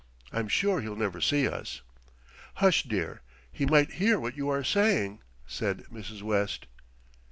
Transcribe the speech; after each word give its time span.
I'm 0.33 0.47
sure 0.47 0.81
he'll 0.81 0.95
never 0.95 1.21
see 1.21 1.47
us." 1.47 1.81
"Hush, 2.55 2.81
dear, 2.81 3.21
he 3.51 3.67
might 3.67 3.91
hear 4.01 4.19
what 4.19 4.35
you 4.35 4.49
are 4.49 4.63
saying," 4.63 5.21
said 5.45 5.83
Mrs. 5.93 6.23
West. 6.23 6.65